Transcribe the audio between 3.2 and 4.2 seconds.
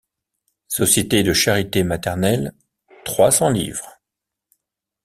cents livres.